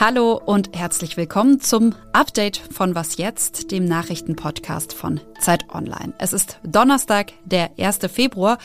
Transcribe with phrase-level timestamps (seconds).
[0.00, 6.14] Hallo und herzlich willkommen zum Update von Was jetzt, dem Nachrichtenpodcast von Zeit Online.
[6.18, 7.98] Es ist Donnerstag, der 1.
[8.10, 8.58] Februar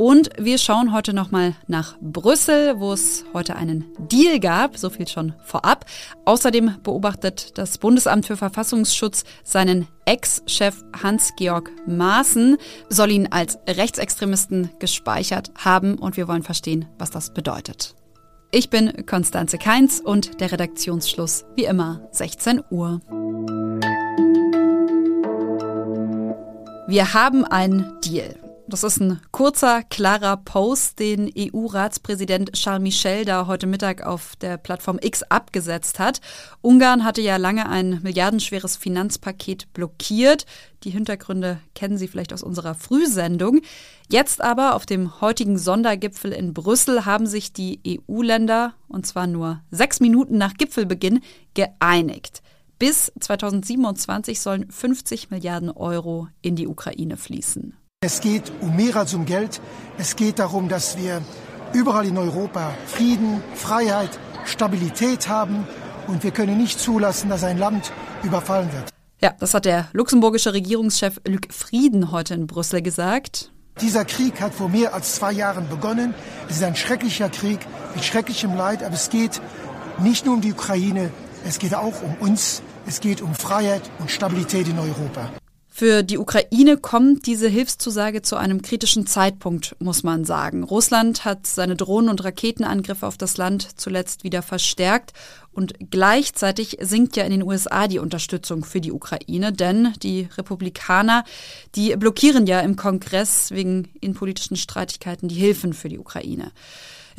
[0.00, 5.06] und wir schauen heute nochmal nach Brüssel, wo es heute einen Deal gab, so viel
[5.06, 5.84] schon vorab.
[6.24, 12.56] Außerdem beobachtet das Bundesamt für Verfassungsschutz seinen Ex-Chef Hans-Georg Maaßen,
[12.88, 17.94] soll ihn als Rechtsextremisten gespeichert haben und wir wollen verstehen, was das bedeutet.
[18.52, 23.02] Ich bin Konstanze Keins und der Redaktionsschluss wie immer 16 Uhr.
[26.88, 28.49] Wir haben einen Deal.
[28.70, 34.58] Das ist ein kurzer, klarer Post, den EU-Ratspräsident Charles Michel da heute Mittag auf der
[34.58, 36.20] Plattform X abgesetzt hat.
[36.60, 40.46] Ungarn hatte ja lange ein milliardenschweres Finanzpaket blockiert.
[40.84, 43.60] Die Hintergründe kennen Sie vielleicht aus unserer Frühsendung.
[44.08, 49.62] Jetzt aber auf dem heutigen Sondergipfel in Brüssel haben sich die EU-Länder, und zwar nur
[49.72, 51.22] sechs Minuten nach Gipfelbeginn,
[51.54, 52.40] geeinigt.
[52.78, 57.74] Bis 2027 sollen 50 Milliarden Euro in die Ukraine fließen.
[58.02, 59.60] Es geht um mehr als um Geld.
[59.98, 61.20] Es geht darum, dass wir
[61.74, 65.68] überall in Europa Frieden, Freiheit, Stabilität haben.
[66.06, 68.88] Und wir können nicht zulassen, dass ein Land überfallen wird.
[69.20, 73.52] Ja, das hat der luxemburgische Regierungschef Luc Frieden heute in Brüssel gesagt.
[73.82, 76.14] Dieser Krieg hat vor mehr als zwei Jahren begonnen.
[76.48, 77.60] Es ist ein schrecklicher Krieg
[77.94, 79.42] mit schrecklichem Leid, aber es geht
[79.98, 81.10] nicht nur um die Ukraine,
[81.46, 85.28] es geht auch um uns, es geht um Freiheit und Stabilität in Europa.
[85.80, 90.62] Für die Ukraine kommt diese Hilfszusage zu einem kritischen Zeitpunkt, muss man sagen.
[90.62, 95.14] Russland hat seine Drohnen- und Raketenangriffe auf das Land zuletzt wieder verstärkt
[95.54, 101.24] und gleichzeitig sinkt ja in den USA die Unterstützung für die Ukraine, denn die Republikaner,
[101.76, 106.52] die blockieren ja im Kongress wegen innenpolitischen Streitigkeiten die Hilfen für die Ukraine.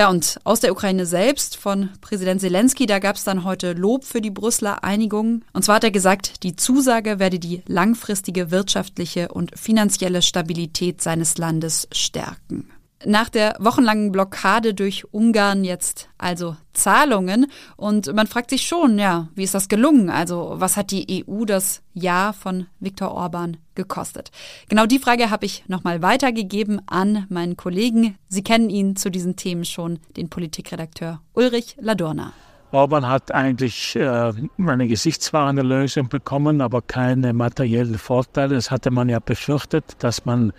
[0.00, 4.06] Ja, und aus der Ukraine selbst von Präsident Zelensky, da gab es dann heute Lob
[4.06, 5.42] für die Brüsseler Einigung.
[5.52, 11.36] Und zwar hat er gesagt, die Zusage werde die langfristige wirtschaftliche und finanzielle Stabilität seines
[11.36, 12.70] Landes stärken.
[13.06, 17.46] Nach der wochenlangen Blockade durch Ungarn jetzt also Zahlungen.
[17.76, 20.10] Und man fragt sich schon, ja, wie ist das gelungen?
[20.10, 24.30] Also was hat die EU das Ja von Viktor Orban gekostet?
[24.68, 28.16] Genau die Frage habe ich nochmal weitergegeben an meinen Kollegen.
[28.28, 32.34] Sie kennen ihn zu diesen Themen schon, den Politikredakteur Ulrich Ladurna.
[32.72, 38.54] Orban hat eigentlich äh, eine gesichtswahrende Lösung bekommen, aber keine materiellen Vorteile.
[38.54, 40.52] Das hatte man ja befürchtet, dass man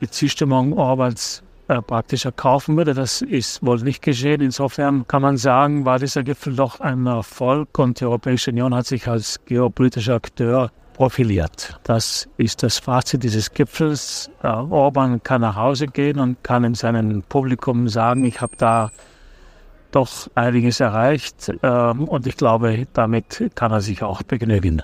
[0.00, 2.94] die Zustimmung Orbans äh, praktisch erkaufen würde.
[2.94, 4.40] Das ist wohl nicht geschehen.
[4.40, 8.86] Insofern kann man sagen, war dieser Gipfel doch ein Erfolg und die Europäische Union hat
[8.86, 11.78] sich als geopolitischer Akteur profiliert.
[11.84, 14.30] Das ist das Fazit dieses Gipfels.
[14.42, 18.90] Äh, Orban kann nach Hause gehen und kann in seinem Publikum sagen, ich habe da
[19.92, 24.82] doch einiges erreicht äh, und ich glaube, damit kann er sich auch begnügen.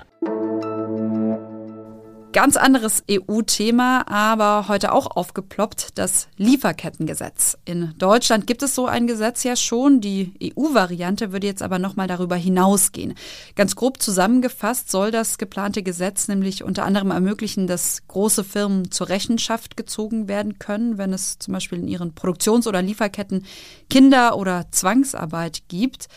[2.36, 7.56] Ganz anderes EU-Thema, aber heute auch aufgeploppt, das Lieferkettengesetz.
[7.64, 10.02] In Deutschland gibt es so ein Gesetz ja schon.
[10.02, 13.14] Die EU-Variante würde jetzt aber nochmal darüber hinausgehen.
[13.54, 19.08] Ganz grob zusammengefasst soll das geplante Gesetz nämlich unter anderem ermöglichen, dass große Firmen zur
[19.08, 23.46] Rechenschaft gezogen werden können, wenn es zum Beispiel in ihren Produktions- oder Lieferketten
[23.88, 26.08] Kinder- oder Zwangsarbeit gibt.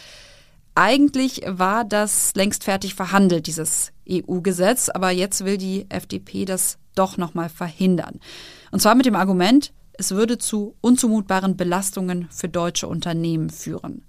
[0.76, 7.18] Eigentlich war das längst fertig verhandelt, dieses EU-Gesetz, aber jetzt will die FDP das doch
[7.18, 8.20] nochmal verhindern.
[8.72, 14.04] Und zwar mit dem Argument, es würde zu unzumutbaren Belastungen für deutsche Unternehmen führen.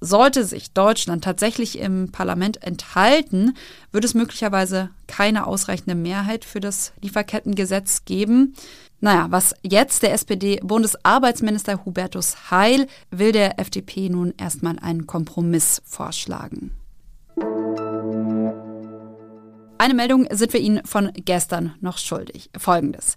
[0.00, 3.54] Sollte sich Deutschland tatsächlich im Parlament enthalten,
[3.90, 8.54] würde es möglicherweise keine ausreichende Mehrheit für das Lieferkettengesetz geben.
[9.00, 16.70] Naja, was jetzt der SPD-Bundesarbeitsminister Hubertus Heil will der FDP nun erstmal einen Kompromiss vorschlagen.
[19.76, 22.48] Eine Meldung sind wir Ihnen von gestern noch schuldig.
[22.56, 23.16] Folgendes.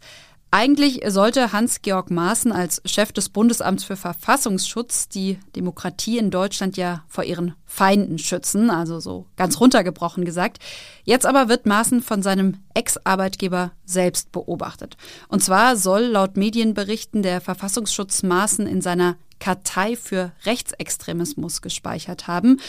[0.50, 7.04] Eigentlich sollte Hans-Georg Maaßen als Chef des Bundesamts für Verfassungsschutz die Demokratie in Deutschland ja
[7.10, 10.60] vor ihren Feinden schützen, also so ganz runtergebrochen gesagt.
[11.04, 14.96] Jetzt aber wird Maaßen von seinem Ex-Arbeitgeber selbst beobachtet.
[15.28, 22.60] Und zwar soll laut Medienberichten der Verfassungsschutz Maaßen in seiner Kartei für Rechtsextremismus gespeichert haben.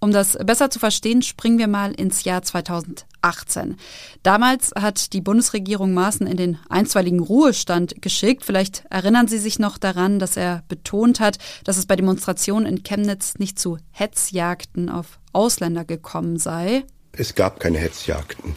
[0.00, 3.76] Um das besser zu verstehen, springen wir mal ins Jahr 2018.
[4.22, 8.44] Damals hat die Bundesregierung Maaßen in den einstweiligen Ruhestand geschickt.
[8.44, 12.82] Vielleicht erinnern Sie sich noch daran, dass er betont hat, dass es bei Demonstrationen in
[12.82, 16.84] Chemnitz nicht zu Hetzjagden auf Ausländer gekommen sei.
[17.12, 18.56] Es gab keine Hetzjagden.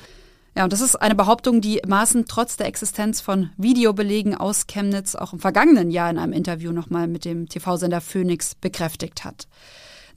[0.57, 5.13] Ja, und das ist eine Behauptung, die Maaßen trotz der Existenz von Videobelegen aus Chemnitz
[5.13, 9.47] auch im vergangenen Jahr in einem Interview nochmal mit dem TV-Sender Phoenix bekräftigt hat.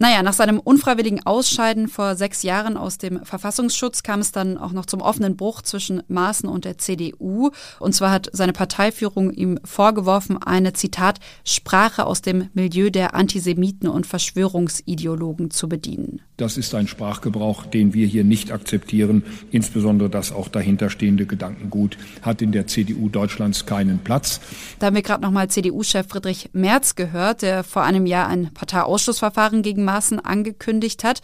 [0.02, 4.72] Naja, nach seinem unfreiwilligen Ausscheiden vor sechs Jahren aus dem Verfassungsschutz kam es dann auch
[4.72, 7.50] noch zum offenen Bruch zwischen Maaßen und der CDU.
[7.78, 13.90] Und zwar hat seine Parteiführung ihm vorgeworfen, eine Zitat Sprache aus dem Milieu der Antisemiten
[13.90, 16.22] und Verschwörungsideologen zu bedienen.
[16.38, 19.22] Das ist ein Sprachgebrauch, den wir hier nicht akzeptieren.
[19.50, 24.40] Insbesondere das auch dahinterstehende Gedankengut hat in der CDU Deutschlands keinen Platz.
[24.78, 28.54] Da haben wir gerade noch mal CDU-Chef Friedrich Merz gehört, der vor einem Jahr ein
[28.54, 31.20] Parteiausschlussverfahren gegen Maaßen angekündigt hat.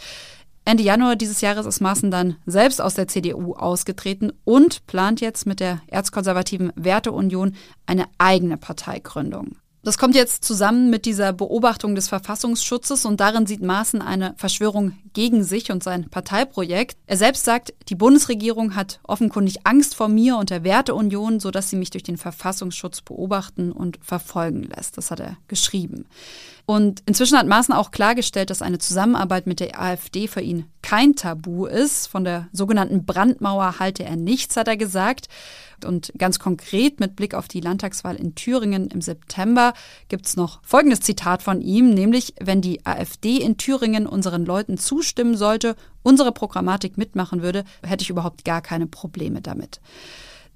[0.64, 5.46] Ende Januar dieses Jahres ist Maaßen dann selbst aus der CDU ausgetreten und plant jetzt
[5.46, 7.54] mit der erzkonservativen Werteunion
[7.86, 9.58] eine eigene Parteigründung.
[9.84, 14.98] Das kommt jetzt zusammen mit dieser Beobachtung des Verfassungsschutzes und darin sieht Maaßen eine Verschwörung
[15.12, 16.96] gegen sich und sein Parteiprojekt.
[17.06, 21.76] Er selbst sagt, die Bundesregierung hat offenkundig Angst vor mir und der Werteunion, sodass sie
[21.76, 24.98] mich durch den Verfassungsschutz beobachten und verfolgen lässt.
[24.98, 26.06] Das hat er geschrieben.
[26.66, 31.14] Und inzwischen hat Maaßen auch klargestellt, dass eine Zusammenarbeit mit der AfD für ihn kein
[31.14, 32.08] Tabu ist.
[32.08, 35.28] Von der sogenannten Brandmauer halte er nichts, hat er gesagt.
[35.84, 39.74] Und ganz konkret mit Blick auf die Landtagswahl in Thüringen im September
[40.08, 44.76] gibt es noch folgendes Zitat von ihm, nämlich wenn die AfD in Thüringen unseren Leuten
[44.76, 49.80] zustimmen sollte, unsere Programmatik mitmachen würde, hätte ich überhaupt gar keine Probleme damit.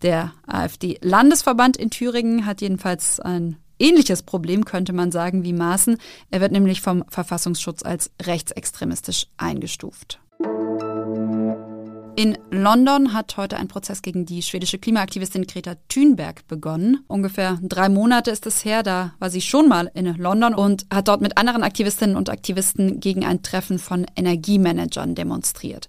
[0.02, 5.98] Der AfD-Landesverband in Thüringen hat jedenfalls ein ähnliches Problem, könnte man sagen, wie Maaßen.
[6.30, 10.20] Er wird nämlich vom Verfassungsschutz als rechtsextremistisch eingestuft.
[12.20, 17.02] In London hat heute ein Prozess gegen die schwedische Klimaaktivistin Greta Thunberg begonnen.
[17.06, 21.08] Ungefähr drei Monate ist es her, da war sie schon mal in London und hat
[21.08, 25.88] dort mit anderen Aktivistinnen und Aktivisten gegen ein Treffen von Energiemanagern demonstriert.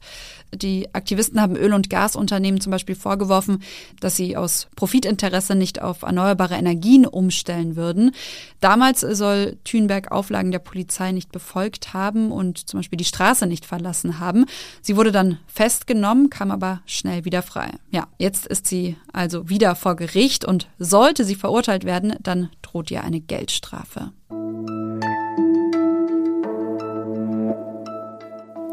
[0.53, 3.61] Die Aktivisten haben Öl- und Gasunternehmen zum Beispiel vorgeworfen,
[3.99, 8.11] dass sie aus Profitinteresse nicht auf erneuerbare Energien umstellen würden.
[8.59, 13.65] Damals soll Thünberg Auflagen der Polizei nicht befolgt haben und zum Beispiel die Straße nicht
[13.65, 14.45] verlassen haben.
[14.81, 17.71] Sie wurde dann festgenommen, kam aber schnell wieder frei.
[17.91, 22.91] Ja, jetzt ist sie also wieder vor Gericht und sollte sie verurteilt werden, dann droht
[22.91, 24.11] ihr eine Geldstrafe.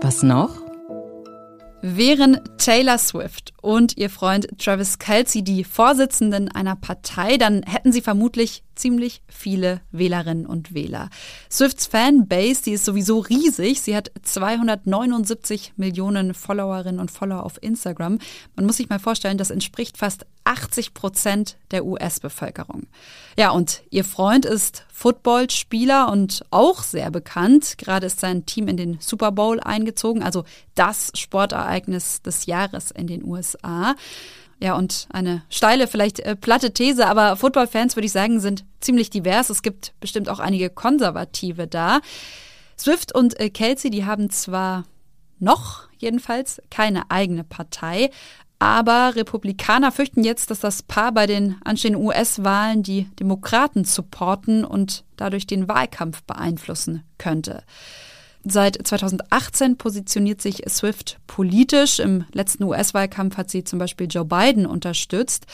[0.01, 0.68] Was noch?
[1.81, 8.03] Wären Taylor Swift und ihr Freund Travis Kelsey die Vorsitzenden einer Partei, dann hätten sie
[8.03, 11.09] vermutlich ziemlich viele Wählerinnen und Wähler.
[11.51, 13.81] Swifts Fanbase, die ist sowieso riesig.
[13.81, 18.19] Sie hat 279 Millionen Followerinnen und Follower auf Instagram.
[18.57, 22.89] Man muss sich mal vorstellen, das entspricht fast 80 Prozent der US-Bevölkerung.
[23.37, 27.79] Ja, und ihr Freund ist Footballspieler und auch sehr bekannt.
[27.79, 30.43] Gerade ist sein Team in den Super Bowl eingezogen, also
[30.75, 33.95] das Sportereignis des Jahres in den USA.
[34.59, 39.09] Ja, und eine steile, vielleicht äh, platte These, aber Footballfans, würde ich sagen, sind ziemlich
[39.09, 39.51] divers.
[39.51, 42.01] Es gibt bestimmt auch einige Konservative da.
[42.77, 44.83] Swift und äh, Kelsey, die haben zwar
[45.39, 48.11] noch jedenfalls keine eigene Partei,
[48.59, 55.05] aber Republikaner fürchten jetzt, dass das Paar bei den anstehenden US-Wahlen die Demokraten supporten und
[55.17, 57.63] dadurch den Wahlkampf beeinflussen könnte.
[58.45, 61.99] Seit 2018 positioniert sich Swift politisch.
[61.99, 65.47] Im letzten US-Wahlkampf hat sie zum Beispiel Joe Biden unterstützt.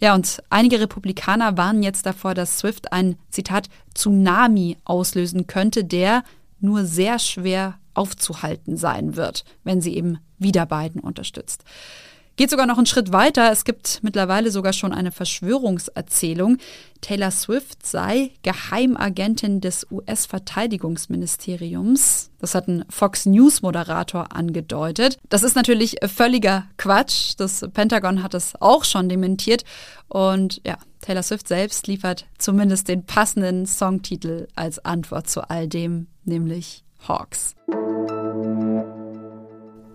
[0.00, 6.22] Ja, und einige Republikaner warnen jetzt davor, dass Swift ein, Zitat, Tsunami auslösen könnte, der
[6.60, 11.64] nur sehr schwer aufzuhalten sein wird, wenn sie eben wieder Biden unterstützt.
[12.38, 13.50] Geht sogar noch einen Schritt weiter.
[13.50, 16.58] Es gibt mittlerweile sogar schon eine Verschwörungserzählung.
[17.00, 22.30] Taylor Swift sei Geheimagentin des US-Verteidigungsministeriums.
[22.38, 25.18] Das hat ein Fox News-Moderator angedeutet.
[25.28, 27.34] Das ist natürlich völliger Quatsch.
[27.38, 29.64] Das Pentagon hat es auch schon dementiert.
[30.06, 36.06] Und ja, Taylor Swift selbst liefert zumindest den passenden Songtitel als Antwort zu all dem,
[36.24, 37.56] nämlich Hawks.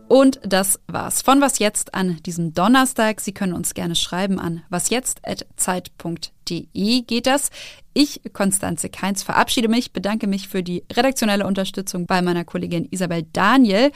[0.08, 3.20] Und das war's von Was Jetzt an diesem Donnerstag.
[3.22, 7.50] Sie können uns gerne schreiben an wasjetzt.zeit.de geht das.
[7.94, 13.26] Ich, Konstanze Keins, verabschiede mich, bedanke mich für die redaktionelle Unterstützung bei meiner Kollegin Isabel
[13.34, 13.92] Daniel.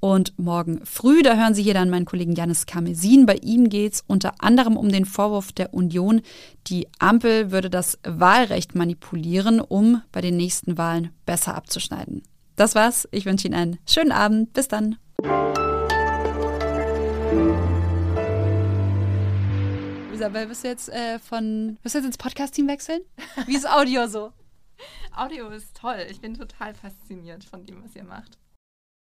[0.00, 3.26] Und morgen früh, da hören Sie hier dann meinen Kollegen Janis Kamesin.
[3.26, 6.22] Bei ihm geht's unter anderem um den Vorwurf der Union,
[6.68, 12.22] die Ampel würde das Wahlrecht manipulieren, um bei den nächsten Wahlen besser abzuschneiden.
[12.54, 13.08] Das war's.
[13.10, 14.52] Ich wünsche Ihnen einen schönen Abend.
[14.52, 14.96] Bis dann.
[20.18, 23.02] Isabel, wirst du jetzt äh, von, wirst du jetzt ins Podcast-Team wechseln?
[23.46, 24.32] Wie ist Audio so?
[25.16, 26.06] Audio ist toll.
[26.10, 28.38] Ich bin total fasziniert von dem, was ihr macht.